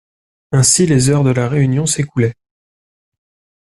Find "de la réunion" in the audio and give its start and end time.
1.23-1.85